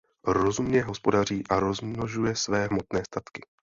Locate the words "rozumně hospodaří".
0.27-1.43